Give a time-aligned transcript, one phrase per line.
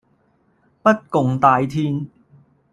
[0.81, 2.07] 不共戴天